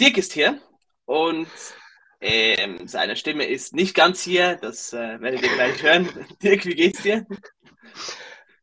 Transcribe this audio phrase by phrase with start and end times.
[0.00, 0.58] Dirk ist hier
[1.04, 1.46] und
[2.22, 6.08] ähm, seine Stimme ist nicht ganz hier, das äh, werdet ihr gleich hören.
[6.42, 7.26] Dirk, wie geht's dir?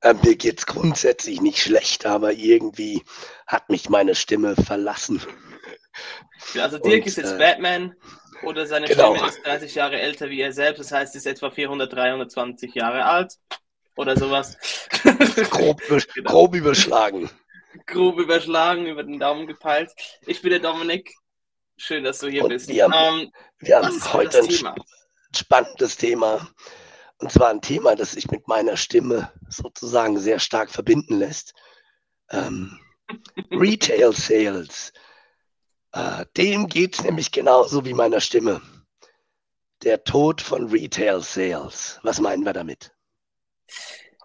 [0.01, 3.03] Ähm, mir geht's grundsätzlich nicht schlecht, aber irgendwie
[3.45, 5.21] hat mich meine Stimme verlassen.
[6.59, 7.95] Also Dirk und, ist jetzt äh, Batman
[8.41, 9.13] oder seine genau.
[9.13, 13.05] Stimme ist 30 Jahre älter wie er selbst, das heißt, ist etwa 400, 320 Jahre
[13.05, 13.35] alt
[13.95, 14.57] oder sowas.
[15.51, 16.31] Grob, genau.
[16.31, 17.29] grob überschlagen.
[17.85, 19.91] Grob überschlagen, über den Daumen gepeilt.
[20.25, 21.13] Ich bin der Dominik
[21.77, 22.67] Schön, dass du hier und bist.
[22.67, 24.75] Wir haben, ähm, wir haben heute ein Thema?
[25.35, 26.49] spannendes Thema.
[27.19, 31.53] Und zwar ein Thema, das sich mit meiner Stimme sozusagen sehr stark verbinden lässt.
[32.31, 32.79] Ähm,
[33.51, 34.91] Retail Sales.
[35.93, 38.61] Äh, dem geht es nämlich genauso wie meiner Stimme.
[39.83, 41.99] Der Tod von Retail Sales.
[42.03, 42.91] Was meinen wir damit?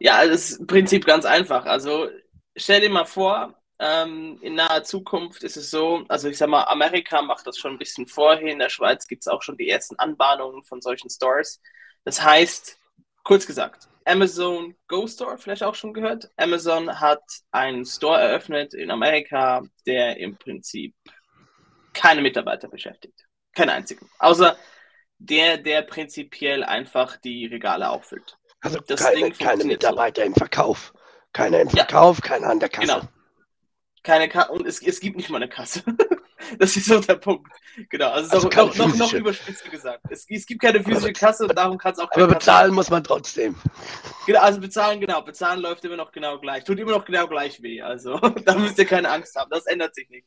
[0.00, 1.66] Ja, das Prinzip ganz einfach.
[1.66, 2.09] Also
[2.56, 6.65] stell dir mal vor, ähm, in naher Zukunft ist es so, also ich sag mal,
[6.65, 8.53] Amerika macht das schon ein bisschen vorher.
[8.53, 11.61] In der Schweiz gibt es auch schon die ersten Anbahnungen von solchen Stores.
[12.05, 12.78] Das heißt,
[13.25, 16.31] kurz gesagt, Amazon Go Store, vielleicht auch schon gehört.
[16.37, 20.95] Amazon hat einen Store eröffnet in Amerika, der im Prinzip
[21.93, 23.27] keine Mitarbeiter beschäftigt.
[23.55, 24.09] Keinen einzigen.
[24.19, 24.56] Außer
[25.19, 28.39] der, der prinzipiell einfach die Regale auffüllt.
[28.61, 30.27] Also das keine, keine Mitarbeiter so.
[30.27, 30.93] im Verkauf.
[31.33, 32.28] Keiner im Verkauf, ja.
[32.28, 32.87] keiner an der Kasse.
[32.87, 33.09] Genau
[34.03, 35.83] keine Kasse und es, es gibt nicht mal eine Kasse.
[36.58, 37.50] das ist so der Punkt.
[37.89, 40.05] Genau, also, also noch, noch, noch überspitzt gesagt.
[40.11, 42.75] Es, es, gibt keine physische Kasse und darum kann es auch keine Aber bezahlen Kasse
[42.75, 43.54] muss man trotzdem.
[44.27, 45.22] Genau, also bezahlen, genau.
[45.22, 46.65] Bezahlen läuft immer noch genau gleich.
[46.65, 47.81] Tut immer noch genau gleich weh.
[47.81, 49.50] Also da müsst ihr keine Angst haben.
[49.50, 50.27] Das ändert sich nicht.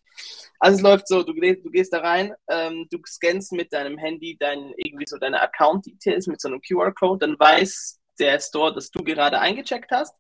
[0.60, 4.38] Also es läuft so, du, du gehst da rein, ähm, du scannst mit deinem Handy
[4.40, 9.04] dein, irgendwie so deine Account-Details mit so einem QR-Code, dann weiß der Store, dass du
[9.04, 10.16] gerade eingecheckt hast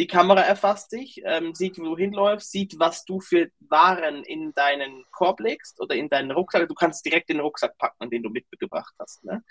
[0.00, 4.54] die Kamera erfasst dich, ähm, sieht, wo du hinläufst, sieht, was du für Waren in
[4.54, 6.66] deinen Korb legst oder in deinen Rucksack.
[6.66, 9.22] Du kannst direkt in den Rucksack packen, den du mitgebracht hast.
[9.24, 9.44] Ne?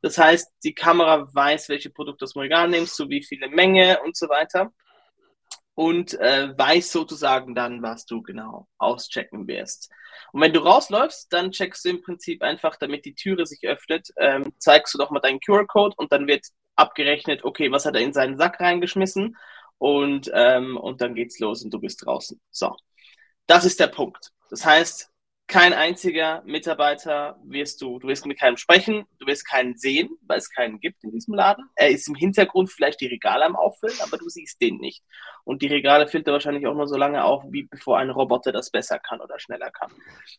[0.00, 4.00] Das heißt, die Kamera weiß, welche Produkte du aus Regal nimmst, zu wie viele Menge
[4.04, 4.72] und so weiter.
[5.74, 9.88] Und äh, weiß sozusagen dann, was du genau auschecken wirst.
[10.32, 14.08] Und wenn du rausläufst, dann checkst du im Prinzip einfach, damit die Türe sich öffnet,
[14.18, 18.00] ähm, zeigst du doch mal deinen QR-Code und dann wird abgerechnet, okay, was hat er
[18.00, 19.36] in seinen Sack reingeschmissen
[19.82, 22.40] und, ähm, und dann geht's los und du bist draußen.
[22.52, 22.76] So,
[23.48, 24.30] das ist der Punkt.
[24.48, 25.11] Das heißt,
[25.46, 30.38] kein einziger Mitarbeiter wirst du, du wirst mit keinem sprechen, du wirst keinen sehen, weil
[30.38, 31.68] es keinen gibt in diesem Laden.
[31.76, 35.02] Er ist im Hintergrund vielleicht die Regale am Auffüllen, aber du siehst den nicht.
[35.44, 38.52] Und die Regale füllt er wahrscheinlich auch nur so lange auf, wie bevor ein Roboter
[38.52, 39.90] das besser kann oder schneller kann.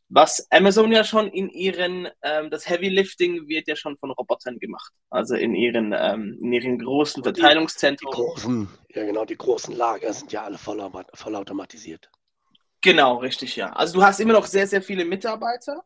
[0.09, 4.57] Was Amazon ja schon in ihren, ähm, das Heavy Lifting wird ja schon von Robotern
[4.57, 4.93] gemacht.
[5.09, 8.09] Also in ihren, ähm, in ihren großen Verteilungszentren.
[8.11, 10.81] Die, die großen, ja genau, die großen Lager sind ja alle voll,
[11.13, 12.09] vollautomatisiert.
[12.83, 13.71] Genau, richtig, ja.
[13.71, 15.83] Also du hast immer noch sehr, sehr viele Mitarbeiter,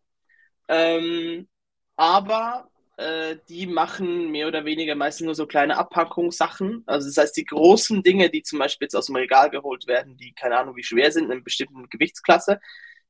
[0.68, 1.48] ähm,
[1.96, 6.84] aber äh, die machen mehr oder weniger meistens nur so kleine Abpackungssachen.
[6.88, 10.18] Also das heißt, die großen Dinge, die zum Beispiel jetzt aus dem Regal geholt werden,
[10.18, 12.60] die keine Ahnung wie schwer sind, in einer bestimmten Gewichtsklasse,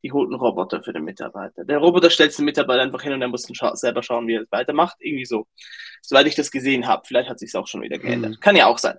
[0.04, 1.64] die holt ein Roboter für den Mitarbeiter.
[1.64, 4.42] Der Roboter stellt den Mitarbeiter einfach hin und er muss scha selber schauen, wie er
[4.42, 4.98] es weitermacht.
[5.00, 5.48] Irgendwie so.
[6.02, 7.04] Soweit ich das gesehen habe.
[7.08, 8.32] Vielleicht hat sich auch schon wieder geändert.
[8.32, 8.40] Mhm.
[8.42, 8.98] Kann ja auch sein.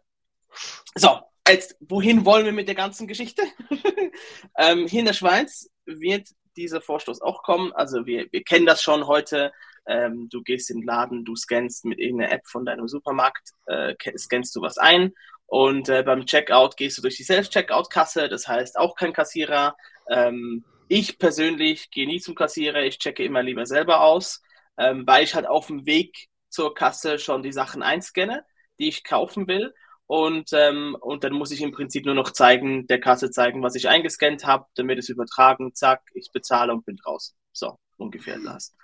[0.94, 3.42] So, Jetzt, wohin wollen wir mit der ganzen Geschichte?
[4.59, 7.72] ähm, hier in der Schweiz wird dieser Vorstoß auch kommen.
[7.72, 9.53] Also wir, wir kennen das schon heute.
[9.87, 13.94] Ähm, du gehst in den Laden, du scannst mit irgendeiner App von deinem Supermarkt, äh,
[14.19, 15.14] scannst du was ein
[15.47, 19.76] und äh, beim Checkout gehst du durch die Self-Checkout-Kasse, das heißt auch kein Kassierer.
[20.10, 24.43] Ähm, ich persönlich gehe nie zum Kassierer, ich checke immer lieber selber aus,
[24.76, 28.44] ähm, weil ich halt auf dem Weg zur Kasse schon die Sachen einscanne,
[28.78, 29.73] die ich kaufen will
[30.08, 33.75] und, ähm, und dann muss ich im Prinzip nur noch zeigen, der Kasse zeigen, was
[33.75, 37.37] ich eingescannt habe, damit es übertragen, zack, ich bezahle und bin draußen.
[37.52, 38.75] So, ungefähr das.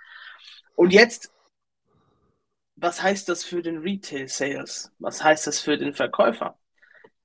[0.75, 1.33] Und jetzt,
[2.75, 4.91] was heißt das für den Retail Sales?
[4.99, 6.59] Was heißt das für den Verkäufer?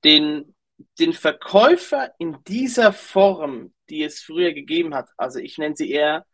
[0.03, 0.55] Den,
[0.99, 6.25] den Verkäufer in dieser Form, die es früher gegeben hat, also ich nenne sie eher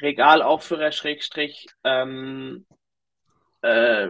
[0.00, 2.64] Regalaufführer, Schrägstrich, ähm,
[3.60, 4.08] äh,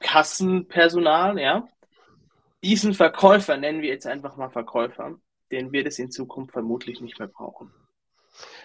[0.00, 1.66] Kassenpersonal, ja,
[2.62, 5.18] diesen Verkäufer, nennen wir jetzt einfach mal Verkäufer,
[5.50, 7.72] den wird es in Zukunft vermutlich nicht mehr brauchen.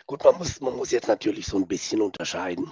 [0.06, 2.72] Gut, man muss, man muss jetzt natürlich so ein bisschen unterscheiden.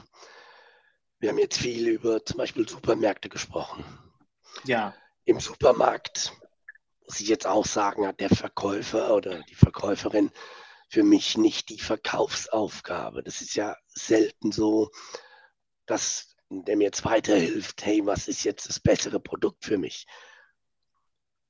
[1.20, 3.84] Wir haben jetzt viel über zum Beispiel Supermärkte gesprochen.
[4.64, 4.96] Ja.
[5.26, 6.34] Im Supermarkt
[7.06, 10.32] muss ich jetzt auch sagen, hat der Verkäufer oder die Verkäuferin
[10.88, 13.24] für mich nicht die Verkaufsaufgabe.
[13.24, 14.92] Das ist ja selten so,
[15.86, 20.06] dass der mir jetzt weiterhilft, hey, was ist jetzt das bessere Produkt für mich?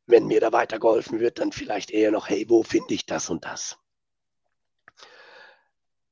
[0.07, 3.45] Wenn mir da weitergeholfen wird, dann vielleicht eher noch, hey, wo finde ich das und
[3.45, 3.77] das?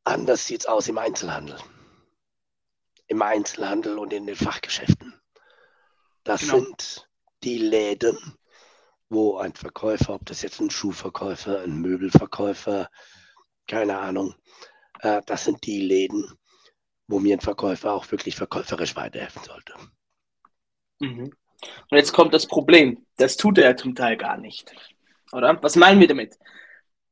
[0.04, 1.58] Anders sieht es aus im Einzelhandel.
[3.08, 5.14] Im Einzelhandel und in den Fachgeschäften.
[6.24, 6.60] Das genau.
[6.60, 7.10] sind
[7.44, 8.18] die Läden,
[9.10, 12.90] wo ein Verkäufer, ob das jetzt ein Schuhverkäufer, ein Möbelverkäufer,
[13.68, 14.36] keine Ahnung,
[15.00, 16.38] äh, das sind die Läden,
[17.08, 19.74] wo mir ein Verkäufer auch wirklich verkäuferisch weiterhelfen sollte.
[21.00, 21.34] Mhm.
[21.90, 23.06] Und jetzt kommt das Problem.
[23.18, 24.74] Das tut er zum Teil gar nicht.
[25.32, 25.62] Oder?
[25.62, 26.38] Was meinen wir damit?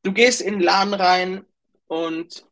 [0.04, 1.46] Du gehst in den Laden rein
[1.88, 2.48] und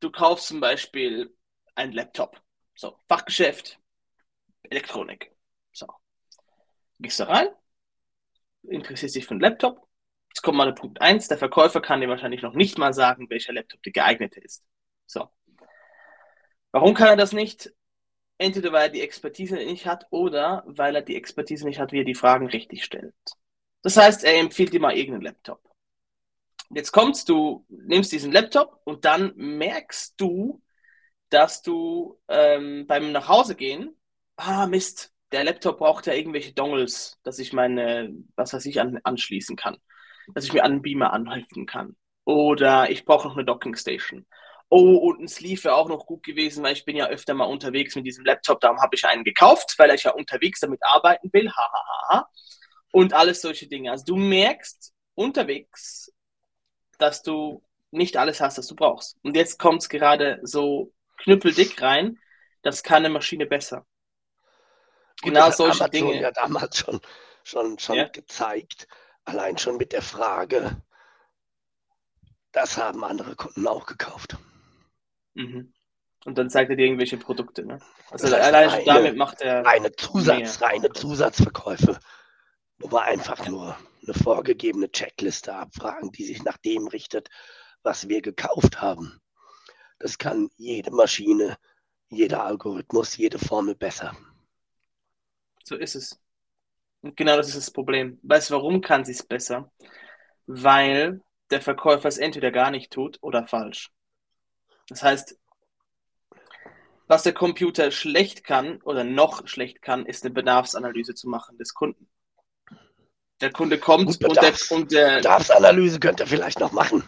[0.00, 1.34] du kaufst zum Beispiel
[1.74, 2.40] einen Laptop.
[2.74, 3.78] So, Fachgeschäft,
[4.62, 5.32] Elektronik.
[5.72, 5.86] So.
[6.98, 7.48] Gehst da rein,
[8.62, 9.86] interessierst dich für einen Laptop.
[10.30, 11.28] Jetzt kommt mal Punkt 1.
[11.28, 14.64] Der Verkäufer kann dir wahrscheinlich noch nicht mal sagen, welcher Laptop der geeignete ist.
[15.06, 15.28] So.
[16.72, 17.72] Warum kann er das nicht?
[18.40, 21.98] Entweder weil er die Expertise nicht hat oder weil er die Expertise nicht hat, wie
[21.98, 23.12] er die Fragen richtig stellt.
[23.82, 25.60] Das heißt, er empfiehlt dir mal irgendeinen Laptop.
[26.70, 30.62] Jetzt kommst du, nimmst diesen Laptop und dann merkst du,
[31.28, 33.94] dass du ähm, beim Nachhausegehen,
[34.36, 39.00] ah Mist, der Laptop braucht ja irgendwelche Dongles, dass ich meine, was weiß ich, an,
[39.04, 39.76] anschließen kann.
[40.32, 41.94] Dass ich mir an einen Beamer anhalten kann.
[42.24, 44.24] Oder ich brauche noch eine Docking Station.
[44.72, 47.46] Oh, und ein Sleeve wäre auch noch gut gewesen, weil ich bin ja öfter mal
[47.46, 48.60] unterwegs mit diesem Laptop.
[48.60, 51.50] Darum habe ich einen gekauft, weil ich ja unterwegs damit arbeiten will.
[51.50, 52.30] Ha, ha, ha, ha.
[52.92, 53.90] Und alles solche Dinge.
[53.90, 56.12] Also du merkst unterwegs,
[56.98, 59.16] dass du nicht alles hast, was du brauchst.
[59.24, 62.20] Und jetzt kommt es gerade so knüppeldick rein.
[62.62, 63.84] Das kann eine Maschine besser.
[65.20, 66.20] Gut, genau solche Amazon Dinge.
[66.20, 67.00] ja damals schon,
[67.42, 68.08] schon, schon ja.
[68.08, 68.86] gezeigt.
[69.24, 70.80] Allein schon mit der Frage,
[72.52, 74.36] das haben andere Kunden auch gekauft.
[75.34, 75.72] Mhm.
[76.24, 77.64] Und dann zeigt er dir irgendwelche Produkte.
[77.64, 77.78] Ne?
[78.10, 79.64] Also das heißt, allein reine, damit macht er.
[79.64, 81.98] Reine, Zusatz, reine Zusatzverkäufe,
[82.78, 87.28] wo wir einfach nur eine vorgegebene Checkliste abfragen, die sich nach dem richtet,
[87.82, 89.20] was wir gekauft haben.
[89.98, 91.56] Das kann jede Maschine,
[92.08, 94.16] jeder Algorithmus, jede Formel besser.
[95.64, 96.20] So ist es.
[97.02, 98.18] Und genau das ist das Problem.
[98.22, 99.70] Weißt du, warum kann sie es besser?
[100.46, 103.90] Weil der Verkäufer es entweder gar nicht tut oder falsch.
[104.90, 105.38] Das heißt,
[107.06, 111.74] was der Computer schlecht kann oder noch schlecht kann, ist eine Bedarfsanalyse zu machen des
[111.74, 112.08] Kunden.
[113.40, 115.16] Der Kunde kommt Gut, Bedarfs, und, der, und der.
[115.16, 117.02] Bedarfsanalyse könnte er vielleicht noch machen.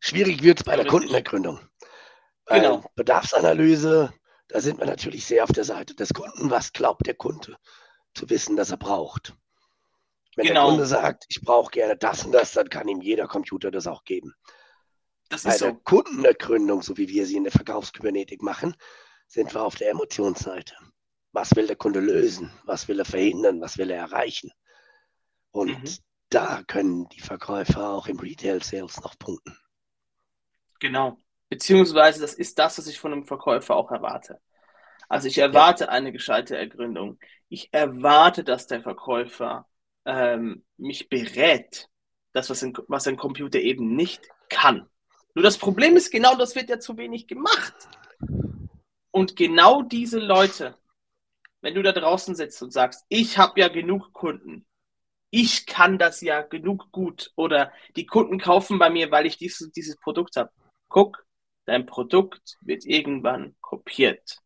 [0.00, 1.60] Schwierig wird es bei der Kundenergründung.
[2.46, 2.78] Genau.
[2.78, 4.12] Bei Bedarfsanalyse,
[4.48, 6.50] da sind wir natürlich sehr auf der Seite des Kunden.
[6.50, 7.56] Was glaubt der Kunde
[8.14, 9.34] zu wissen, dass er braucht?
[10.34, 10.62] Wenn genau.
[10.62, 13.86] der Kunde sagt, ich brauche gerne das und das, dann kann ihm jeder Computer das
[13.86, 14.34] auch geben.
[15.32, 15.64] Das Bei so.
[15.64, 18.76] der Kundenergründung, so wie wir sie in der Verkaufskybernetik machen,
[19.26, 20.76] sind wir auf der Emotionsseite.
[21.32, 22.52] Was will der Kunde lösen?
[22.64, 23.58] Was will er verhindern?
[23.62, 24.50] Was will er erreichen?
[25.50, 25.96] Und mhm.
[26.28, 29.56] da können die Verkäufer auch im Retail Sales noch punkten.
[30.80, 31.16] Genau.
[31.48, 34.38] Beziehungsweise das ist das, was ich von einem Verkäufer auch erwarte.
[35.08, 35.90] Also ich erwarte ja.
[35.90, 37.18] eine gescheite Ergründung.
[37.48, 39.66] Ich erwarte, dass der Verkäufer
[40.04, 41.88] ähm, mich berät,
[42.32, 44.90] das, was ein, was ein Computer eben nicht kann.
[45.34, 47.74] Nur das Problem ist, genau das wird ja zu wenig gemacht.
[49.10, 50.76] Und genau diese Leute,
[51.60, 54.66] wenn du da draußen sitzt und sagst, ich habe ja genug Kunden,
[55.30, 59.72] ich kann das ja genug gut oder die Kunden kaufen bei mir, weil ich dieses,
[59.72, 60.50] dieses Produkt habe.
[60.88, 61.24] Guck,
[61.64, 64.38] dein Produkt wird irgendwann kopiert.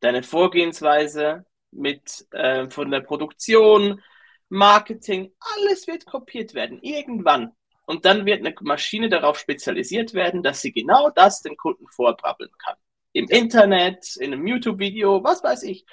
[0.00, 4.02] Deine Vorgehensweise mit äh, von der Produktion,
[4.50, 7.52] Marketing, alles wird kopiert werden, irgendwann.
[7.86, 12.50] Und dann wird eine Maschine darauf spezialisiert werden, dass sie genau das den Kunden vorbrabbeln
[12.58, 12.74] kann.
[13.12, 15.86] Im Internet, in einem YouTube-Video, was weiß ich.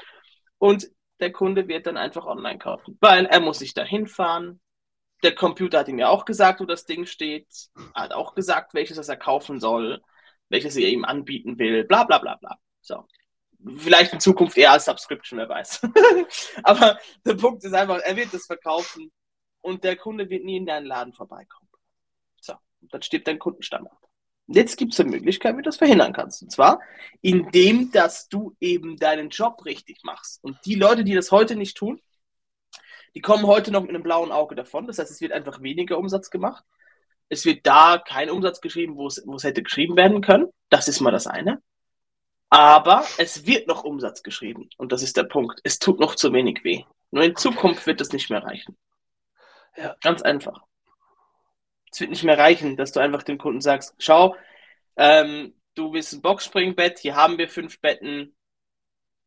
[0.58, 4.60] Und der Kunde wird dann einfach online kaufen, weil er muss sich da hinfahren.
[5.22, 7.48] Der Computer hat ihm ja auch gesagt, wo das Ding steht.
[7.94, 10.02] Er hat auch gesagt, welches das er kaufen soll,
[10.50, 12.58] welches er ihm anbieten will, bla bla bla bla.
[12.82, 13.08] So.
[13.78, 15.82] Vielleicht in Zukunft eher als Subscription, wer weiß.
[16.64, 19.12] Aber der Punkt ist einfach, er wird das verkaufen
[19.62, 21.63] und der Kunde wird nie in deinen Laden vorbeikommen.
[22.92, 23.98] Dann steht dein Kundenstamm ab.
[24.48, 26.44] Jetzt gibt es eine Möglichkeit, wie du das verhindern kannst.
[26.44, 26.82] Und zwar,
[27.22, 30.44] indem, dass du eben deinen Job richtig machst.
[30.44, 32.02] Und die Leute, die das heute nicht tun,
[33.16, 34.88] die kommen heute noch mit einem blauen Auge davon.
[34.88, 36.64] Das heißt, es wird einfach weniger Umsatz gemacht,
[37.30, 40.50] Es wird da kein Umsatz geschrieben, wo es, wo es hätte geschrieben werden können.
[40.70, 41.62] Das ist mal das eine.
[42.50, 44.70] Aber es wird noch Umsatz geschrieben.
[44.78, 45.60] Und das ist der Punkt.
[45.64, 46.84] Es tut noch zu wenig weh.
[47.10, 48.78] Nur in Zukunft wird es nicht mehr reichen.
[49.76, 49.96] Ja.
[50.02, 50.62] Ganz einfach.
[51.94, 54.36] Es wird nicht mehr reichen, dass du einfach dem Kunden sagst, schau,
[54.98, 58.36] ähm, du willst ein Boxspringbett, hier haben wir fünf Betten,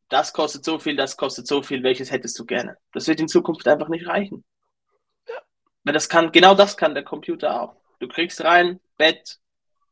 [0.09, 2.77] das kostet so viel, das kostet so viel, welches hättest du gerne?
[2.93, 4.45] Das wird in Zukunft einfach nicht reichen.
[5.29, 5.35] Ja.
[5.85, 7.77] Weil das kann, genau das kann der Computer auch.
[8.01, 9.39] Du kriegst rein, Bett,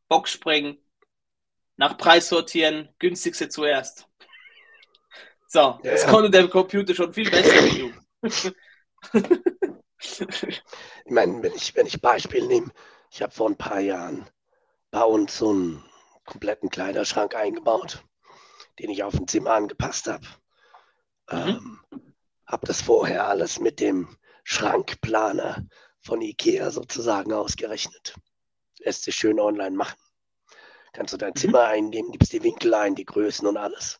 [0.09, 0.77] Boxspringen,
[1.77, 4.09] nach Preis sortieren, günstigste zuerst.
[5.47, 6.09] So, ja, das ja.
[6.09, 7.53] konnte der Computer schon viel besser.
[10.19, 12.71] ich meine, wenn ich, wenn ich Beispiel nehme,
[13.11, 14.27] ich habe vor ein paar Jahren
[14.91, 15.83] bei uns so einen
[16.25, 18.03] kompletten Kleiderschrank eingebaut
[18.79, 20.25] den ich auf dem Zimmer angepasst habe.
[21.31, 21.47] Mhm.
[21.49, 21.79] Ähm,
[22.45, 25.65] habe das vorher alles mit dem Schrankplaner
[25.99, 28.15] von Ikea sozusagen ausgerechnet.
[28.79, 29.97] Lässt sich schön online machen.
[30.93, 31.37] Kannst du dein mhm.
[31.37, 33.99] Zimmer eingeben, gibst die Winkel ein, die Größen und alles.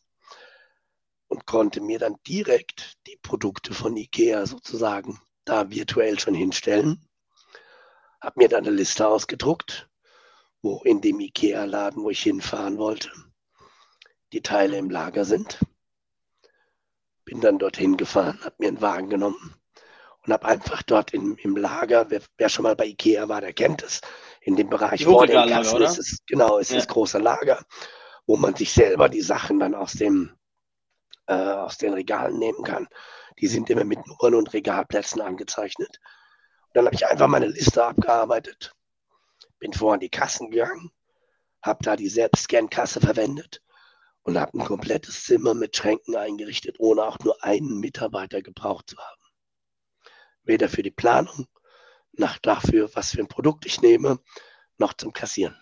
[1.28, 7.00] Und konnte mir dann direkt die Produkte von Ikea sozusagen da virtuell schon hinstellen.
[8.20, 9.88] Habe mir dann eine Liste ausgedruckt,
[10.60, 13.10] wo in dem Ikea-Laden, wo ich hinfahren wollte,
[14.32, 15.58] die Teile im Lager sind.
[17.24, 19.54] Bin dann dorthin gefahren, habe mir einen Wagen genommen
[20.26, 23.52] und habe einfach dort in, im Lager, wer, wer, schon mal bei Ikea war, der
[23.52, 24.00] kennt es,
[24.40, 26.76] in dem Bereich vor den Kassen ist es, genau, ist ja.
[26.76, 27.64] das große Lager,
[28.26, 30.36] wo man sich selber die Sachen dann aus dem
[31.26, 32.88] äh, aus den Regalen nehmen kann.
[33.40, 36.00] Die sind immer mit Nummern und Regalplätzen angezeichnet.
[36.62, 38.74] Und dann habe ich einfach meine Liste abgearbeitet,
[39.58, 40.90] bin vor an die Kassen gegangen,
[41.62, 43.62] habe da die Selbstscan-Kasse verwendet
[44.22, 48.98] und habe ein komplettes Zimmer mit Schränken eingerichtet, ohne auch nur einen Mitarbeiter gebraucht zu
[48.98, 49.22] haben.
[50.42, 51.46] Weder für die Planung,
[52.12, 54.18] noch dafür, was für ein Produkt ich nehme,
[54.78, 55.56] noch zum Kassieren.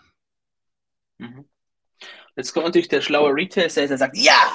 [1.17, 1.49] Mhm.
[2.35, 4.51] Jetzt kommt natürlich der schlaue Retail-Sales, der sagt, ja,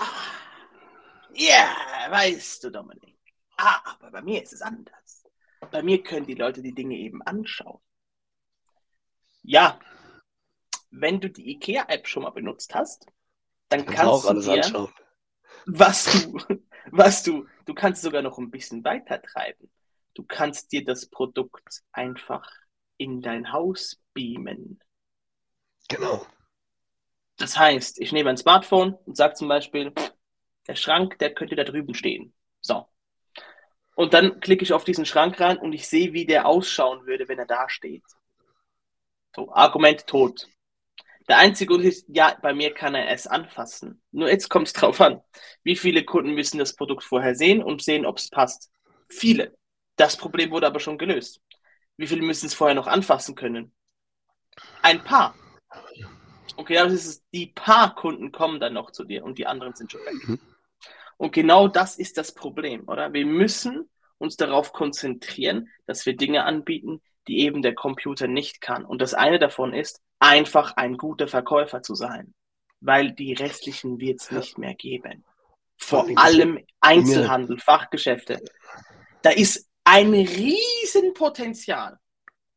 [1.35, 1.75] ja,
[2.11, 3.10] weißt du, Dominik,
[3.61, 5.25] aber bei mir ist es anders.
[5.71, 7.81] Bei mir können die Leute die Dinge eben anschauen.
[9.43, 9.79] Ja,
[10.91, 13.07] wenn du die IKEA-App schon mal benutzt hast,
[13.69, 14.93] dann kannst, kannst du dir, anschauen.
[15.67, 16.39] was du,
[16.91, 19.71] was du, du kannst sogar noch ein bisschen weiter treiben.
[20.15, 22.51] Du kannst dir das Produkt einfach
[22.97, 24.81] in dein Haus beamen.
[25.89, 26.27] Genau.
[27.37, 29.93] Das heißt, ich nehme ein Smartphone und sage zum Beispiel,
[30.67, 32.35] der Schrank, der könnte da drüben stehen.
[32.61, 32.87] So.
[33.95, 37.29] Und dann klicke ich auf diesen Schrank rein und ich sehe, wie der ausschauen würde,
[37.29, 38.05] wenn er da steht.
[39.35, 40.49] So, Argument tot.
[41.29, 44.03] Der einzige Unterschied ist, ja, bei mir kann er es anfassen.
[44.11, 45.21] Nur jetzt kommt es drauf an.
[45.63, 48.71] Wie viele Kunden müssen das Produkt vorher sehen und sehen, ob es passt?
[49.09, 49.57] Viele.
[49.97, 51.41] Das Problem wurde aber schon gelöst.
[51.97, 53.73] Wie viele müssen es vorher noch anfassen können?
[54.83, 55.35] Ein paar.
[56.57, 57.23] Okay, das ist es.
[57.33, 60.29] Die paar Kunden kommen dann noch zu dir und die anderen sind schon weg.
[60.29, 60.41] Mhm.
[61.21, 63.13] Und genau das ist das Problem, oder?
[63.13, 68.87] Wir müssen uns darauf konzentrieren, dass wir Dinge anbieten, die eben der Computer nicht kann.
[68.87, 72.33] Und das eine davon ist, einfach ein guter Verkäufer zu sein,
[72.81, 75.23] weil die restlichen wird es nicht mehr geben.
[75.77, 78.43] Vor allem Einzelhandel, Fachgeschäfte.
[79.21, 81.99] Da ist ein Riesenpotenzial.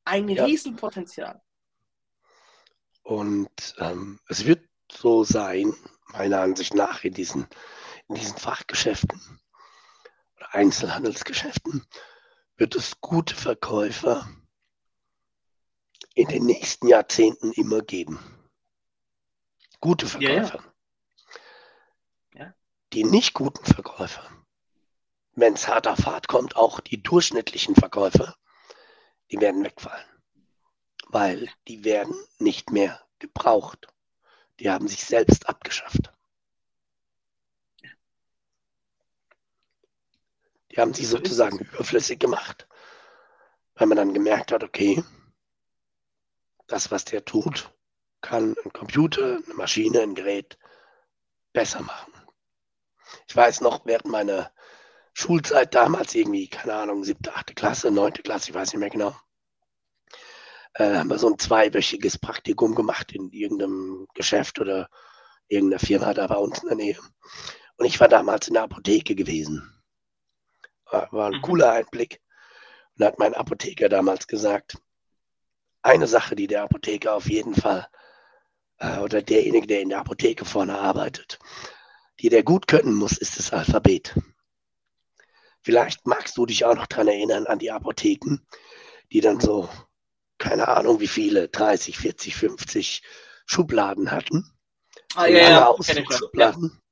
[0.06, 0.46] Ein ja.
[0.46, 1.42] Riesenpotenzial.
[3.02, 5.74] Und ähm, es wird so sein,
[6.14, 7.48] meiner Ansicht nach, in diesen,
[8.10, 9.42] in diesen Fachgeschäften
[10.36, 11.86] oder Einzelhandelsgeschäften,
[12.58, 14.28] wird es gute Verkäufer
[16.14, 18.20] in den nächsten Jahrzehnten immer geben.
[19.80, 20.64] Gute Verkäufer.
[22.34, 22.56] Ja, ja.
[22.94, 24.30] Die nicht guten Verkäufer,
[25.32, 28.36] wenn es hart auf hart kommt, auch die durchschnittlichen Verkäufer,
[29.32, 30.06] die werden wegfallen.
[31.08, 33.88] Weil die werden nicht mehr gebraucht.
[34.60, 36.12] Die haben sich selbst abgeschafft.
[40.74, 42.68] Die haben sich sozusagen überflüssig gemacht,
[43.76, 45.04] weil man dann gemerkt hat, okay,
[46.68, 47.72] das, was der tut,
[48.22, 50.58] kann ein Computer, eine Maschine, ein Gerät
[51.52, 52.14] besser machen.
[53.28, 54.52] Ich weiß noch, während meiner
[55.14, 59.16] Schulzeit damals irgendwie, keine Ahnung, siebte, achte Klasse, neunte Klasse, ich weiß nicht mehr genau,
[60.74, 64.90] äh, haben wir so ein zweiwöchiges Praktikum gemacht in irgendeinem Geschäft oder
[65.48, 66.98] irgendeiner Firma da bei uns in der Nähe.
[67.78, 69.73] Und ich war damals in der Apotheke gewesen.
[70.94, 71.42] War, war ein mhm.
[71.42, 72.22] cooler Einblick.
[72.98, 74.78] Und hat mein Apotheker damals gesagt,
[75.82, 77.88] eine Sache, die der Apotheker auf jeden Fall
[78.78, 81.40] äh, oder derjenige, der in der Apotheke vorne arbeitet,
[82.20, 84.16] die der gut können muss, ist das Alphabet.
[85.62, 88.46] Vielleicht magst du dich auch noch daran erinnern an die Apotheken,
[89.12, 89.68] die dann so
[90.38, 93.02] keine Ahnung wie viele, 30, 40, 50
[93.46, 94.52] Schubladen hatten.
[95.16, 95.76] Ah, ja, ja.
[96.12, 96.83] Schubladen.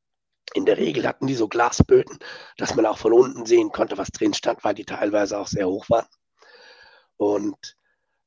[0.53, 2.20] In der Regel hatten die so Glasböden,
[2.58, 5.67] dass man auch von unten sehen konnte, was drin stand, weil die teilweise auch sehr
[5.67, 6.08] hoch waren.
[7.15, 7.77] Und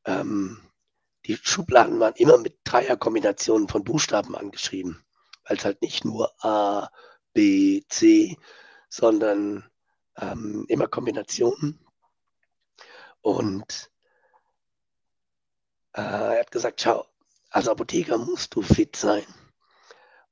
[0.06, 0.60] ähm,
[1.26, 5.04] die Schubladen waren immer mit Dreierkombinationen von Buchstaben angeschrieben,
[5.44, 6.88] weil es halt nicht nur A,
[7.32, 8.38] B, C,
[8.88, 9.68] sondern
[10.16, 11.84] ähm, immer Kombinationen.
[13.20, 13.90] Und
[15.92, 17.06] äh, er hat gesagt, schau,
[17.50, 19.24] als Apotheker musst du fit sein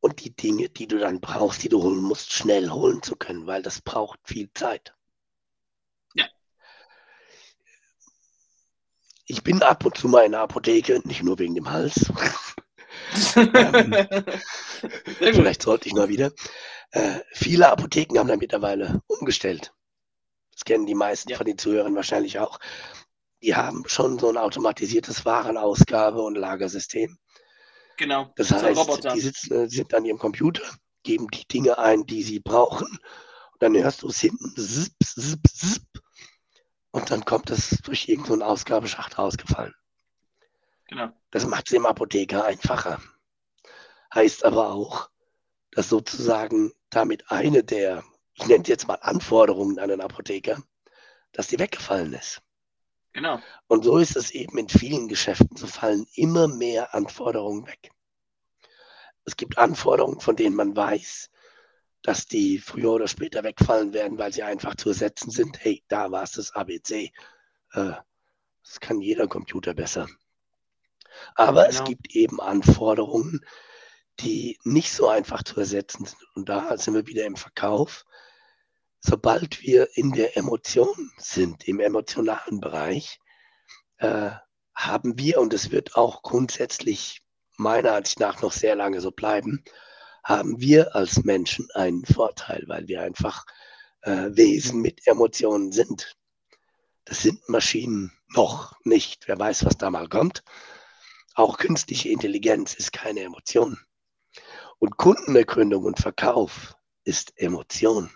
[0.02, 3.46] und die Dinge, die du dann brauchst, die du holen musst, schnell holen zu können,
[3.46, 4.94] weil das braucht viel Zeit.
[6.14, 6.26] Ja.
[9.26, 12.12] Ich bin ab und zu mal in der Apotheke, nicht nur wegen dem Hals.
[15.14, 16.32] vielleicht sollte ich mal wieder.
[16.90, 19.72] Äh, viele Apotheken haben da mittlerweile umgestellt.
[20.50, 21.36] Das kennen die meisten ja.
[21.36, 22.58] von den Zuhörern wahrscheinlich auch.
[23.40, 27.18] Die haben schon so ein automatisiertes Warenausgabe- und Lagersystem.
[28.02, 28.32] Genau.
[28.34, 30.64] Das heißt, die sitzen, sind an ihrem Computer,
[31.04, 32.88] geben die Dinge ein, die sie brauchen.
[32.88, 35.86] Und dann hörst du es hinten, zip, zip, zip.
[36.90, 39.72] Und dann kommt es durch irgendeinen so Ausgabeschacht rausgefallen.
[40.88, 41.12] Genau.
[41.30, 43.00] Das macht es dem Apotheker einfacher.
[44.12, 45.08] Heißt aber auch,
[45.70, 48.02] dass sozusagen damit eine der,
[48.34, 50.60] ich nenne es jetzt mal Anforderungen an den Apotheker,
[51.30, 52.42] dass die weggefallen ist.
[53.12, 53.40] Genau.
[53.66, 55.56] Und so ist es eben in vielen Geschäften.
[55.56, 57.90] So fallen immer mehr Anforderungen weg.
[59.24, 61.30] Es gibt Anforderungen, von denen man weiß,
[62.02, 65.62] dass die früher oder später wegfallen werden, weil sie einfach zu ersetzen sind.
[65.62, 67.12] Hey, da war es das ABC.
[67.72, 67.92] Äh,
[68.64, 70.08] das kann jeder Computer besser.
[71.34, 71.68] Aber genau.
[71.68, 73.44] es gibt eben Anforderungen,
[74.20, 76.22] die nicht so einfach zu ersetzen sind.
[76.34, 78.04] Und da sind wir wieder im Verkauf
[79.02, 83.18] sobald wir in der Emotion sind, im emotionalen Bereich,
[83.98, 84.30] äh,
[84.74, 87.22] haben wir, und es wird auch grundsätzlich
[87.56, 89.64] meiner Ansicht nach noch sehr lange so bleiben,
[90.24, 93.44] haben wir als Menschen einen Vorteil, weil wir einfach
[94.02, 96.16] äh, Wesen mit Emotionen sind.
[97.04, 99.26] Das sind Maschinen noch nicht.
[99.26, 100.44] Wer weiß, was da mal kommt.
[101.34, 103.78] Auch künstliche Intelligenz ist keine Emotion.
[104.78, 108.10] Und Kundenergründung und Verkauf ist Emotion.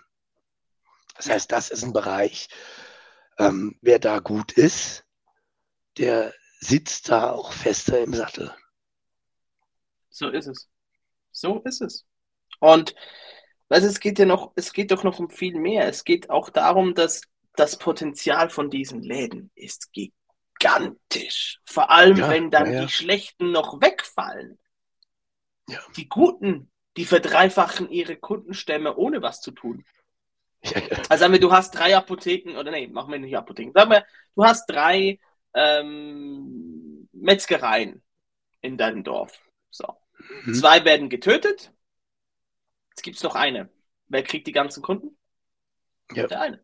[1.17, 2.47] Das heißt, das ist ein Bereich,
[3.37, 5.05] ähm, wer da gut ist,
[5.97, 8.53] der sitzt da auch fester im Sattel.
[10.09, 10.69] So ist es.
[11.31, 12.05] So ist es.
[12.59, 12.95] Und
[13.69, 15.87] weißt, es geht ja noch, es geht doch noch um viel mehr.
[15.87, 17.21] Es geht auch darum, dass
[17.55, 21.59] das Potenzial von diesen Läden ist gigantisch.
[21.65, 22.81] Vor allem, ja, wenn dann ja, ja.
[22.81, 24.59] die schlechten noch wegfallen.
[25.95, 29.85] Die guten, die verdreifachen ihre Kundenstämme ohne was zu tun.
[31.09, 33.71] Also sagen wir, du hast drei Apotheken, oder nee, machen wir nicht Apotheken.
[33.73, 35.19] Sagen wir, du hast drei
[35.53, 38.03] ähm, Metzgereien
[38.61, 39.39] in deinem Dorf.
[39.69, 39.85] So.
[40.43, 40.53] Mhm.
[40.53, 41.71] Zwei werden getötet.
[42.89, 43.69] Jetzt gibt es noch eine.
[44.07, 45.17] Wer kriegt die ganzen Kunden?
[46.13, 46.27] Ja.
[46.27, 46.63] Der eine.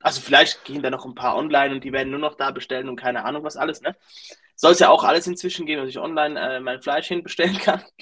[0.00, 2.88] Also vielleicht gehen da noch ein paar online und die werden nur noch da bestellen
[2.88, 3.96] und keine Ahnung was alles, ne?
[4.56, 7.82] Soll es ja auch alles inzwischen geben, dass ich online äh, mein Fleisch hinbestellen kann.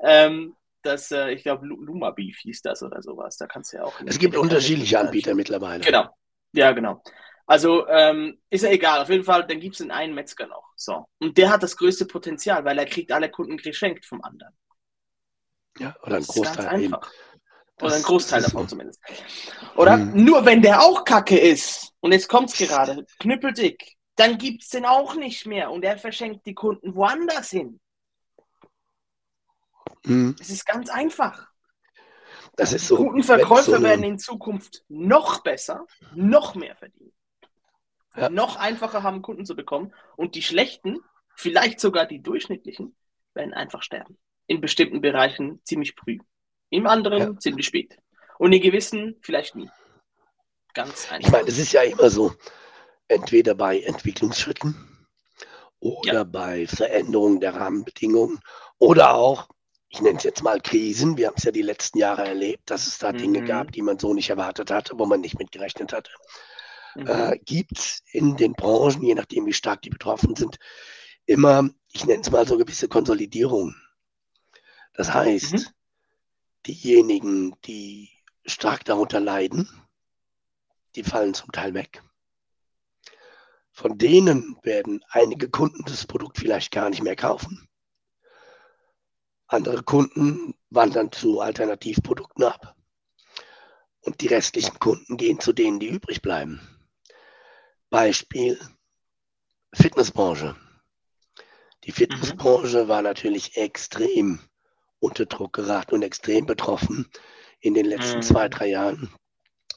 [0.00, 0.54] Ähm,
[0.88, 3.36] das, äh, ich glaube, Luma Beef hieß das oder sowas.
[3.36, 3.94] Da kannst du ja auch.
[4.06, 5.84] Es gibt unterschiedliche Anbieter mittlerweile.
[5.84, 6.08] Genau.
[6.52, 7.02] Ja, genau.
[7.46, 9.00] Also ähm, ist ja egal.
[9.00, 10.72] Auf jeden Fall, dann gibt es den einen Metzger noch.
[10.76, 11.06] So.
[11.18, 14.54] Und der hat das größte Potenzial, weil er kriegt alle Kunden geschenkt vom anderen.
[15.78, 16.66] Ja, oder ein Großteil.
[16.66, 17.10] einfach.
[17.80, 18.68] Oder ein Großteil davon so.
[18.68, 19.00] zumindest.
[19.76, 20.24] Oder hm.
[20.24, 24.70] nur wenn der auch Kacke ist, und jetzt kommt es gerade, knüppeldick, dann gibt es
[24.70, 27.80] den auch nicht mehr und er verschenkt die Kunden woanders hin.
[30.04, 30.36] Mhm.
[30.40, 31.48] Es ist ganz einfach.
[32.56, 32.96] Das ist so.
[32.96, 37.12] Die guten Verkäufer so werden in Zukunft noch besser, noch mehr verdienen.
[38.16, 38.28] Ja.
[38.30, 39.94] Noch einfacher haben, Kunden zu bekommen.
[40.16, 40.98] Und die schlechten,
[41.36, 42.96] vielleicht sogar die durchschnittlichen,
[43.34, 44.18] werden einfach sterben.
[44.46, 46.18] In bestimmten Bereichen ziemlich früh.
[46.70, 47.38] Im anderen ja.
[47.38, 47.96] ziemlich spät.
[48.38, 49.70] Und in gewissen vielleicht nie.
[50.74, 51.26] Ganz einfach.
[51.26, 52.34] Ich meine, es ist ja immer so,
[53.08, 55.06] entweder bei Entwicklungsschritten
[55.80, 56.24] oder ja.
[56.24, 58.40] bei Veränderungen der Rahmenbedingungen
[58.78, 59.48] oder auch
[59.90, 61.16] ich nenne es jetzt mal Krisen.
[61.16, 63.18] Wir haben es ja die letzten Jahre erlebt, dass es da mhm.
[63.18, 66.10] Dinge gab, die man so nicht erwartet hatte, wo man nicht mitgerechnet hatte.
[66.94, 67.06] Mhm.
[67.06, 70.58] Äh, Gibt es in den Branchen, je nachdem wie stark die betroffen sind,
[71.24, 73.76] immer, ich nenne es mal so gewisse Konsolidierungen.
[74.94, 75.66] Das heißt, mhm.
[76.66, 78.10] diejenigen, die
[78.44, 79.68] stark darunter leiden,
[80.96, 82.02] die fallen zum Teil weg.
[83.72, 87.67] Von denen werden einige Kunden das Produkt vielleicht gar nicht mehr kaufen.
[89.48, 92.76] Andere Kunden wandern zu Alternativprodukten ab.
[94.00, 96.60] Und die restlichen Kunden gehen zu denen, die übrig bleiben.
[97.90, 98.60] Beispiel
[99.74, 100.54] Fitnessbranche.
[101.84, 102.88] Die Fitnessbranche mhm.
[102.88, 104.40] war natürlich extrem
[105.00, 107.08] unter Druck geraten und extrem betroffen
[107.60, 108.22] in den letzten mhm.
[108.22, 109.10] zwei, drei Jahren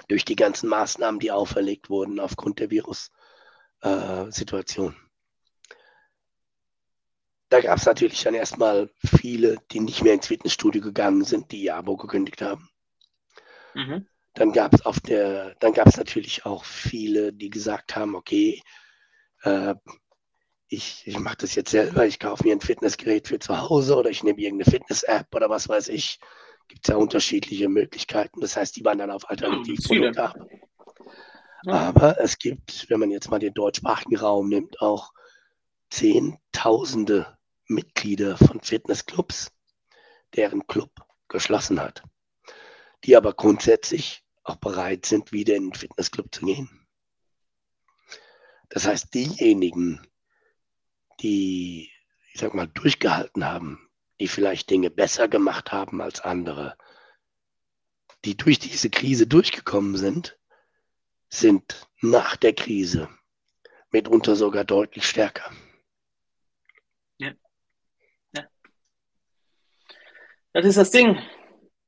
[0.10, 4.94] durch die ganzen Maßnahmen, die auferlegt wurden aufgrund der Virus-Situation.
[4.94, 4.98] Äh,
[7.52, 11.64] da gab es natürlich dann erstmal viele, die nicht mehr ins Fitnessstudio gegangen sind, die
[11.64, 12.70] ihr Abo gekündigt haben.
[13.74, 14.08] Mhm.
[14.34, 18.62] Dann gab es auf der, dann gab es natürlich auch viele, die gesagt haben, okay,
[19.44, 19.76] äh,
[20.70, 24.10] ich, ich mache das jetzt selber, ich kaufe mir ein Fitnessgerät für zu Hause oder
[24.10, 26.20] ich nehme irgendeine Fitness-App oder was weiß ich.
[26.70, 28.40] Gibt es ja unterschiedliche Möglichkeiten.
[28.40, 30.38] Das heißt, die waren dann auf Alternativprodukte ab.
[31.66, 35.12] Aber es gibt, wenn man jetzt mal den deutschsprachigen Raum nimmt, auch
[35.90, 37.38] Zehntausende
[37.72, 39.52] Mitglieder von Fitnessclubs,
[40.36, 40.92] deren Club
[41.28, 42.04] geschlossen hat,
[43.04, 46.88] die aber grundsätzlich auch bereit sind, wieder in den Fitnessclub zu gehen.
[48.70, 50.08] Das heißt, diejenigen,
[51.20, 51.92] die,
[52.34, 56.78] ich sag mal, durchgehalten haben, die vielleicht Dinge besser gemacht haben als andere,
[58.24, 60.38] die durch diese Krise durchgekommen sind,
[61.30, 63.10] sind nach der Krise
[63.92, 65.52] mitunter sogar deutlich stärker.
[67.18, 67.34] Ja.
[68.34, 68.48] ja.
[70.54, 71.18] Das ist das Ding.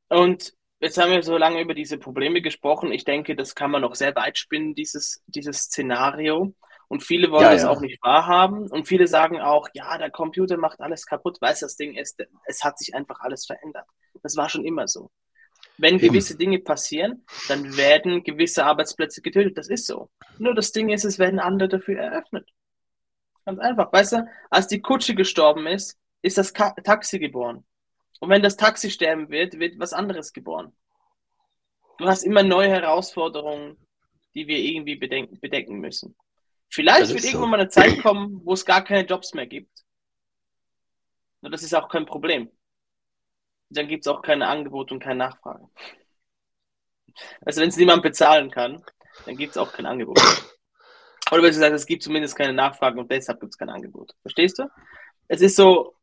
[0.10, 2.92] Und jetzt haben wir so lange über diese Probleme gesprochen.
[2.92, 6.54] Ich denke, das kann man noch sehr weit spinnen, dieses, dieses Szenario.
[6.88, 7.70] Und viele wollen ja, das ja.
[7.70, 8.70] auch nicht wahrhaben.
[8.70, 11.42] Und viele sagen auch, ja, der Computer macht alles kaputt.
[11.42, 13.88] Weißt das Ding ist, es hat sich einfach alles verändert.
[14.22, 15.10] Das war schon immer so.
[15.78, 16.10] Wenn Eben.
[16.10, 19.58] gewisse Dinge passieren, dann werden gewisse Arbeitsplätze getötet.
[19.58, 20.10] Das ist so.
[20.38, 22.48] Nur das Ding ist, es werden andere dafür eröffnet.
[23.46, 23.92] Ganz einfach.
[23.92, 27.66] Weißt du, als die Kutsche gestorben ist, ist das Ka Taxi geboren.
[28.20, 30.74] Und wenn das Taxi sterben wird, wird was anderes geboren.
[31.98, 33.78] Du hast immer neue Herausforderungen,
[34.34, 36.16] die wir irgendwie bedenken, bedecken müssen.
[36.70, 37.48] Vielleicht wird irgendwann so.
[37.48, 39.84] mal eine Zeit kommen, wo es gar keine Jobs mehr gibt.
[41.42, 42.50] Und das ist auch kein Problem.
[43.70, 45.68] Dann gibt es auch keine Angebot und keine Nachfrage.
[47.46, 48.84] Also wenn es niemand bezahlen kann,
[49.26, 50.20] dann gibt es auch kein Angebot.
[51.32, 54.16] Oder wenn du sagst, es gibt zumindest keine Nachfrage und deshalb gibt es kein Angebot.
[54.22, 54.70] Verstehst du?
[55.28, 55.96] Es ist so,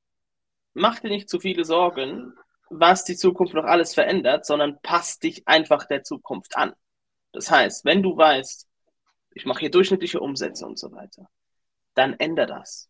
[0.75, 2.35] mach dir nicht zu viele Sorgen,
[2.69, 6.73] was die Zukunft noch alles verändert, sondern passt dich einfach der Zukunft an.
[7.33, 8.67] Das heißt, wenn du weißt,
[9.35, 11.29] ich mache hier durchschnittliche Umsätze und so weiter,
[11.95, 12.89] dann ändere das.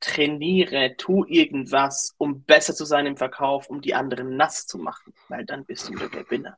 [0.00, 5.12] Trainiere, tu irgendwas, um besser zu sein im Verkauf, um die anderen nass zu machen,
[5.28, 6.56] weil dann bist du der Gewinner.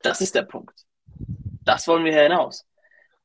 [0.00, 0.86] Das ist der Punkt.
[1.64, 2.66] Das wollen wir hinaus.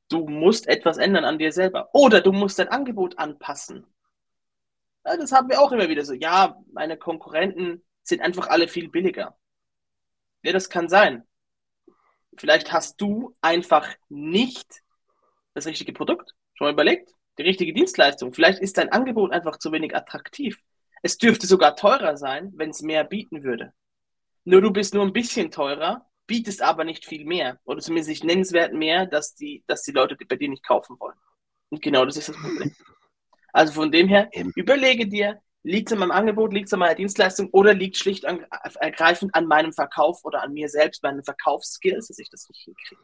[0.09, 1.89] Du musst etwas ändern an dir selber.
[1.93, 3.85] Oder du musst dein Angebot anpassen.
[5.05, 6.13] Ja, das haben wir auch immer wieder so.
[6.13, 9.37] Ja, meine Konkurrenten sind einfach alle viel billiger.
[10.43, 11.23] Ja, das kann sein.
[12.37, 14.81] Vielleicht hast du einfach nicht
[15.53, 16.33] das richtige Produkt?
[16.53, 17.11] Schon mal überlegt?
[17.37, 18.33] Die richtige Dienstleistung?
[18.33, 20.59] Vielleicht ist dein Angebot einfach zu wenig attraktiv.
[21.01, 23.73] Es dürfte sogar teurer sein, wenn es mehr bieten würde.
[24.43, 27.59] Nur du bist nur ein bisschen teurer, bietest aber nicht viel mehr.
[27.63, 31.17] Oder zumindest nicht nennenswert mehr, dass die, dass die Leute bei dir nicht kaufen wollen.
[31.69, 32.73] Und genau das ist das Problem.
[33.53, 36.95] Also von dem her, überlege dir, liegt es an meinem Angebot, liegt es an meiner
[36.95, 38.45] Dienstleistung oder liegt schlicht und
[38.79, 43.01] ergreifend an meinem Verkauf oder an mir selbst, meinen Verkaufsskills, dass ich das nicht hinkriege.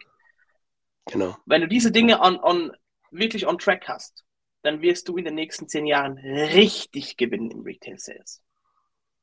[1.06, 1.38] Genau.
[1.46, 2.72] Wenn du diese Dinge on, on,
[3.12, 4.26] wirklich on track hast,
[4.64, 8.42] dann wirst du in den nächsten zehn Jahren richtig gewinnen im Retail Sales.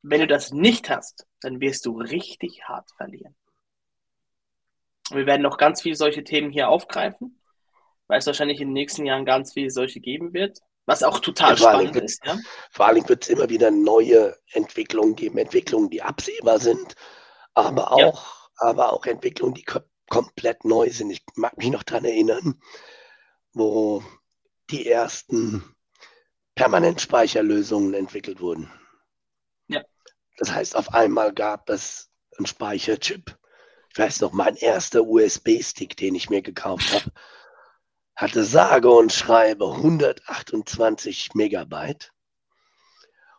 [0.01, 3.35] Wenn du das nicht hast, dann wirst du richtig hart verlieren.
[5.11, 7.39] Wir werden noch ganz viele solche Themen hier aufgreifen,
[8.07, 11.51] weil es wahrscheinlich in den nächsten Jahren ganz viele solche geben wird, was auch total
[11.51, 12.25] ja, spannend ist.
[12.25, 12.37] Ja?
[12.71, 16.95] Vor allem wird es immer wieder neue Entwicklungen geben, Entwicklungen, die absehbar sind,
[17.53, 18.69] aber auch, ja.
[18.69, 19.65] aber auch Entwicklungen, die
[20.09, 21.09] komplett neu sind.
[21.09, 22.61] Ich mag mich noch daran erinnern,
[23.53, 24.03] wo
[24.69, 25.75] die ersten
[26.55, 28.71] Permanentspeicherlösungen entwickelt wurden.
[29.67, 29.81] Ja.
[30.37, 33.37] Das heißt, auf einmal gab es einen Speicherchip.
[33.91, 37.11] Ich weiß noch, mein erster USB-Stick, den ich mir gekauft habe,
[38.15, 42.13] hatte sage und schreibe 128 Megabyte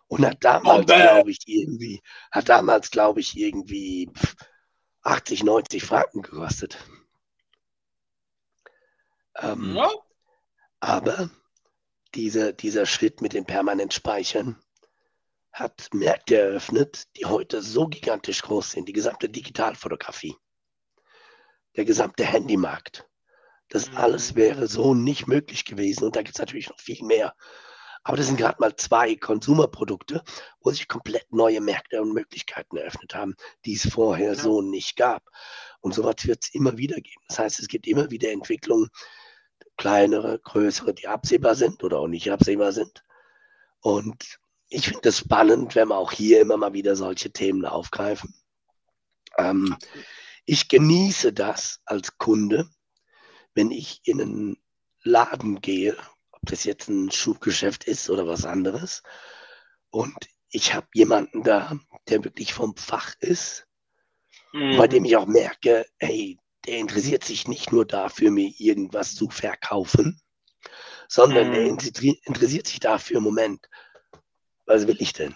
[0.09, 4.11] und hat damals, glaube ich, irgendwie, hat damals, glaube ich, irgendwie
[5.03, 6.79] 80, 90 Franken gekostet.
[9.37, 9.91] Ähm, ja.
[10.81, 11.31] Aber
[12.15, 14.61] diese, dieser Schritt mit den permanent Speichern
[15.53, 18.89] hat Märkte eröffnet, die heute so gigantisch groß sind.
[18.89, 20.37] Die gesamte Digitalfotografie,
[21.77, 23.09] der gesamte Handymarkt.
[23.69, 26.05] Das alles wäre so nicht möglich gewesen.
[26.05, 27.35] Und da gibt es natürlich noch viel mehr.
[28.05, 30.23] Aber das sind gerade mal zwei Konsumerprodukte,
[30.61, 34.39] wo sich komplett neue Märkte und Möglichkeiten eröffnet haben, die es vorher ja.
[34.41, 35.25] so nicht gab.
[35.81, 37.23] Und sowas wird es immer wieder geben.
[37.29, 38.91] Das heißt, es gibt immer wieder Entwicklungen,
[39.77, 43.03] kleinere, größere, die absehbar sind oder auch nicht absehbar sind.
[43.81, 48.35] Und ich finde es spannend, wenn wir auch hier immer mal wieder solche Themen aufgreifen.
[49.37, 49.77] Ähm,
[50.45, 52.69] ich genieße das als Kunde,
[53.57, 54.57] wenn ich in einen
[55.03, 55.97] Laden gehe,
[56.31, 59.03] ob das jetzt ein Schuhgeschäft ist oder was anderes,
[59.91, 60.15] und
[60.51, 63.67] ich habe jemanden da, der wirklich vom Fach ist,
[64.53, 64.77] mhm.
[64.77, 69.31] bei dem ich auch merke, hey, der interessiert sich nicht nur dafür, mir irgendwas zu
[69.31, 70.21] verkaufen,
[71.09, 71.53] sondern mhm.
[71.53, 71.67] der
[72.27, 73.67] interessiert sich dafür, Moment,
[74.67, 75.35] was will ich denn?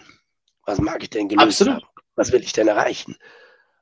[0.65, 1.83] Was mag ich denn gelöst Absolut.
[1.83, 1.93] haben?
[2.15, 3.17] Was will ich denn erreichen?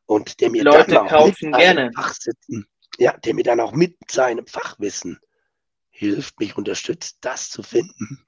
[0.06, 1.92] Und der mir Leute dann auch kaufen gerne.
[1.94, 2.68] Fachsitzen,
[3.00, 5.20] ja, der mir dann auch mit seinem Fachwissen
[5.90, 8.28] hilft, mich unterstützt, das zu finden,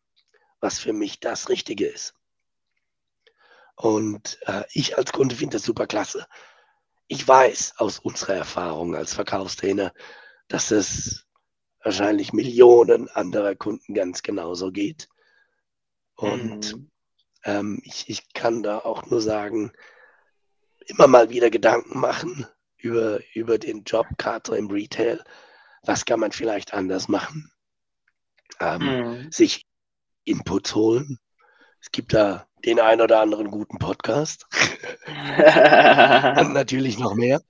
[0.62, 2.16] was für mich das Richtige ist.
[3.76, 6.26] Und äh, ich als Kunde finde das super klasse.
[7.08, 9.94] Ich weiß aus unserer Erfahrung als Verkaufstrainer,
[10.48, 11.28] dass es
[11.84, 15.10] wahrscheinlich Millionen anderer Kunden ganz genauso geht.
[16.16, 16.92] Und mhm.
[17.44, 19.74] ähm, ich, ich kann da auch nur sagen,
[20.86, 22.48] immer mal wieder Gedanken machen
[22.82, 25.24] über, über den Job, gerade im Retail.
[25.84, 27.52] Was kann man vielleicht anders machen?
[28.60, 29.32] Ähm, mhm.
[29.32, 29.66] Sich
[30.24, 31.20] Inputs holen.
[31.80, 34.46] Es gibt da den ein oder anderen guten Podcast.
[35.08, 37.42] und natürlich noch mehr.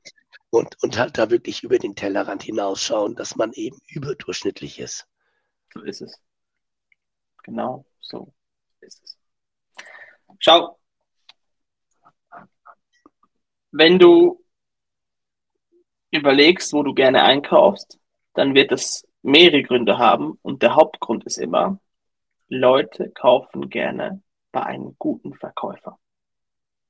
[0.50, 5.08] Und, und halt da wirklich über den Tellerrand hinausschauen, dass man eben überdurchschnittlich ist.
[5.74, 6.20] So ist es.
[7.44, 8.34] Genau so
[8.82, 9.18] ist es.
[10.40, 10.80] Schau,
[13.72, 14.41] wenn du
[16.12, 18.00] überlegst, wo du gerne einkaufst,
[18.34, 20.38] dann wird es mehrere Gründe haben.
[20.42, 21.80] Und der Hauptgrund ist immer,
[22.48, 24.22] Leute kaufen gerne
[24.52, 25.98] bei einem guten Verkäufer.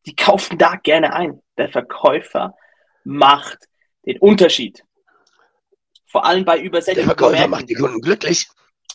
[0.05, 1.41] Die kaufen da gerne ein.
[1.57, 2.55] Der Verkäufer
[3.03, 3.59] macht
[4.05, 4.83] den Unterschied.
[6.07, 7.51] Vor allem bei übersättigten Der Verkäufer Märkten.
[7.51, 8.47] macht die Kunden glücklich.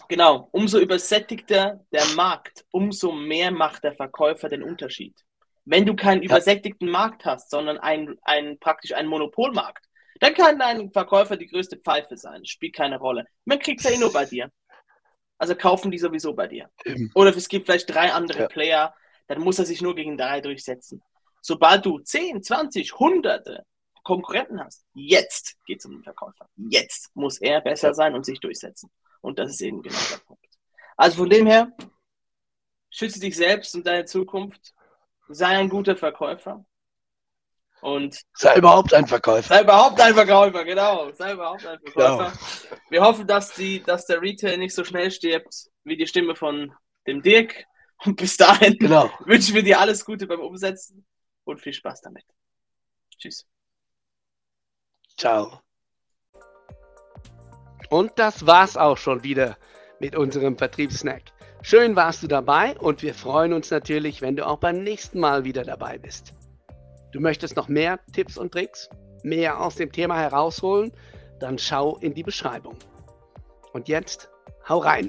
[0.08, 5.14] Genau, umso übersättigter der Markt, umso mehr macht der Verkäufer den Unterschied.
[5.64, 6.26] Wenn du keinen ja.
[6.26, 9.85] übersättigten Markt hast, sondern ein, ein, praktisch einen Monopolmarkt,
[10.20, 12.44] dann kann dein Verkäufer die größte Pfeife sein.
[12.44, 13.26] Spielt keine Rolle.
[13.44, 14.50] Man kriegt ja eh nur bei dir.
[15.38, 16.70] Also kaufen die sowieso bei dir.
[16.84, 17.10] Eben.
[17.14, 18.48] Oder es gibt vielleicht drei andere ja.
[18.48, 18.94] Player,
[19.26, 21.02] dann muss er sich nur gegen drei durchsetzen.
[21.42, 23.64] Sobald du 10, 20, hunderte
[24.02, 26.48] Konkurrenten hast, jetzt geht es um den Verkäufer.
[26.56, 28.90] Jetzt muss er besser sein und sich durchsetzen.
[29.20, 30.46] Und das ist eben genau der Punkt.
[30.96, 31.72] Also von dem her,
[32.90, 34.72] schütze dich selbst und deine Zukunft.
[35.28, 36.64] Sei ein guter Verkäufer.
[37.86, 39.54] Und sei überhaupt ein Verkäufer.
[39.54, 41.12] Sei überhaupt ein Verkäufer, genau.
[41.12, 42.32] Sei überhaupt ein Verkäufer.
[42.32, 42.80] Genau.
[42.90, 46.74] Wir hoffen, dass, die, dass der Retail nicht so schnell stirbt wie die Stimme von
[47.06, 47.64] dem Dirk.
[48.04, 49.08] Und bis dahin genau.
[49.20, 51.06] wünschen wir dir alles Gute beim Umsetzen
[51.44, 52.24] und viel Spaß damit.
[53.16, 53.46] Tschüss.
[55.16, 55.60] Ciao.
[57.88, 59.58] Und das war's auch schon wieder
[60.00, 61.22] mit unserem Vertriebssnack.
[61.62, 65.44] Schön warst du dabei und wir freuen uns natürlich, wenn du auch beim nächsten Mal
[65.44, 66.34] wieder dabei bist.
[67.16, 68.90] Du möchtest noch mehr Tipps und Tricks,
[69.22, 70.92] mehr aus dem Thema herausholen,
[71.40, 72.76] dann schau in die Beschreibung.
[73.72, 74.28] Und jetzt,
[74.68, 75.08] hau rein!